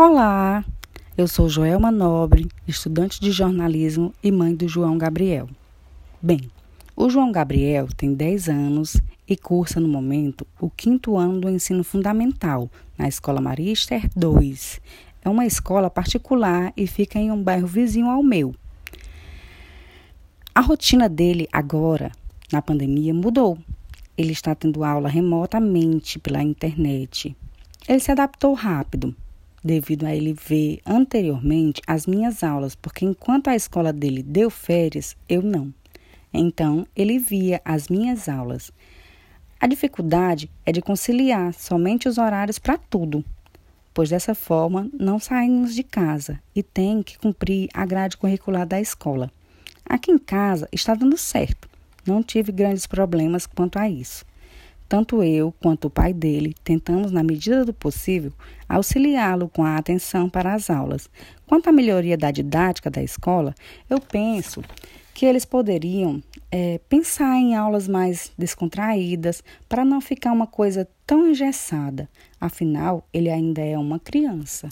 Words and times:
Olá, 0.00 0.64
eu 1.16 1.26
sou 1.26 1.48
Joelma 1.48 1.90
Nobre, 1.90 2.46
estudante 2.68 3.20
de 3.20 3.32
jornalismo 3.32 4.14
e 4.22 4.30
mãe 4.30 4.54
do 4.54 4.68
João 4.68 4.96
Gabriel. 4.96 5.48
Bem, 6.22 6.52
o 6.94 7.10
João 7.10 7.32
Gabriel 7.32 7.88
tem 7.96 8.14
10 8.14 8.48
anos 8.48 9.02
e 9.26 9.36
cursa 9.36 9.80
no 9.80 9.88
momento 9.88 10.46
o 10.60 10.70
quinto 10.70 11.16
ano 11.16 11.40
do 11.40 11.50
ensino 11.50 11.82
fundamental 11.82 12.70
na 12.96 13.08
Escola 13.08 13.40
Maria 13.40 13.72
Esther 13.72 14.08
2. 14.14 14.80
É 15.24 15.28
uma 15.28 15.44
escola 15.44 15.90
particular 15.90 16.72
e 16.76 16.86
fica 16.86 17.18
em 17.18 17.32
um 17.32 17.42
bairro 17.42 17.66
vizinho 17.66 18.08
ao 18.08 18.22
meu. 18.22 18.54
A 20.54 20.60
rotina 20.60 21.08
dele 21.08 21.48
agora, 21.52 22.12
na 22.52 22.62
pandemia, 22.62 23.12
mudou. 23.12 23.58
Ele 24.16 24.30
está 24.30 24.54
tendo 24.54 24.84
aula 24.84 25.08
remotamente 25.08 26.20
pela 26.20 26.40
internet. 26.40 27.36
Ele 27.88 27.98
se 27.98 28.12
adaptou 28.12 28.54
rápido, 28.54 29.12
devido 29.68 30.06
a 30.06 30.16
ele 30.16 30.32
ver 30.32 30.80
anteriormente 30.86 31.82
as 31.86 32.06
minhas 32.06 32.42
aulas, 32.42 32.74
porque 32.74 33.04
enquanto 33.04 33.48
a 33.48 33.54
escola 33.54 33.92
dele 33.92 34.22
deu 34.22 34.48
férias, 34.48 35.14
eu 35.28 35.42
não. 35.42 35.72
Então, 36.32 36.86
ele 36.96 37.18
via 37.18 37.60
as 37.62 37.88
minhas 37.88 38.30
aulas. 38.30 38.72
A 39.60 39.66
dificuldade 39.66 40.50
é 40.64 40.72
de 40.72 40.80
conciliar 40.80 41.52
somente 41.52 42.08
os 42.08 42.16
horários 42.16 42.58
para 42.58 42.78
tudo, 42.78 43.22
pois 43.92 44.08
dessa 44.08 44.34
forma 44.34 44.88
não 44.98 45.18
saímos 45.18 45.74
de 45.74 45.82
casa 45.82 46.40
e 46.54 46.62
tem 46.62 47.02
que 47.02 47.18
cumprir 47.18 47.68
a 47.74 47.84
grade 47.84 48.16
curricular 48.16 48.66
da 48.66 48.80
escola. 48.80 49.30
Aqui 49.84 50.10
em 50.10 50.18
casa 50.18 50.66
está 50.72 50.94
dando 50.94 51.18
certo, 51.18 51.68
não 52.06 52.22
tive 52.22 52.52
grandes 52.52 52.86
problemas 52.86 53.44
quanto 53.46 53.78
a 53.78 53.86
isso. 53.86 54.24
Tanto 54.88 55.22
eu 55.22 55.52
quanto 55.60 55.86
o 55.86 55.90
pai 55.90 56.14
dele 56.14 56.54
tentamos, 56.64 57.12
na 57.12 57.22
medida 57.22 57.64
do 57.64 57.74
possível, 57.74 58.32
auxiliá-lo 58.66 59.48
com 59.48 59.62
a 59.62 59.76
atenção 59.76 60.30
para 60.30 60.54
as 60.54 60.70
aulas. 60.70 61.10
Quanto 61.46 61.68
à 61.68 61.72
melhoria 61.72 62.16
da 62.16 62.30
didática 62.30 62.90
da 62.90 63.02
escola, 63.02 63.54
eu 63.90 64.00
penso 64.00 64.62
que 65.12 65.26
eles 65.26 65.44
poderiam 65.44 66.22
é, 66.50 66.80
pensar 66.88 67.36
em 67.36 67.54
aulas 67.54 67.86
mais 67.86 68.32
descontraídas 68.38 69.42
para 69.68 69.84
não 69.84 70.00
ficar 70.00 70.32
uma 70.32 70.46
coisa 70.46 70.88
tão 71.06 71.28
engessada. 71.28 72.08
Afinal, 72.40 73.06
ele 73.12 73.28
ainda 73.28 73.60
é 73.60 73.76
uma 73.76 73.98
criança. 73.98 74.68